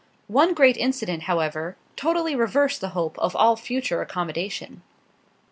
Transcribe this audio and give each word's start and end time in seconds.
One 0.33 0.55
great 0.55 0.77
incident, 0.77 1.25
however, 1.29 1.77
totally 1.95 2.35
reversed 2.35 2.81
the 2.81 2.89
hope 2.97 3.19
of 3.19 3.35
all 3.35 3.55
future 3.55 4.01
accommodation. 4.01 4.81